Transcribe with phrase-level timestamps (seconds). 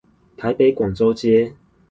[0.35, 1.53] 台北廣州街